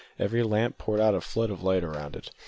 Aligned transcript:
Every 0.17 0.41
lamp 0.41 0.79
poured 0.79 0.99
a 0.99 1.21
flood 1.21 1.51
of 1.51 1.61
light 1.61 1.83
around 1.83 2.15
it. 2.15 2.31